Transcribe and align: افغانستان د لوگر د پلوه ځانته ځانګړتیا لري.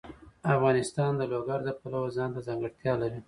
افغانستان 0.55 1.11
د 1.17 1.21
لوگر 1.33 1.59
د 1.65 1.69
پلوه 1.79 2.09
ځانته 2.17 2.39
ځانګړتیا 2.47 2.93
لري. 3.01 3.19